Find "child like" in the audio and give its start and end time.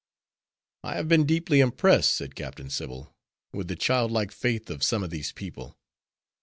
3.75-4.31